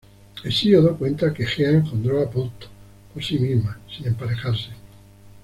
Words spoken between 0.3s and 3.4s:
Hesíodo cuenta que Gea engendró a Ponto por sí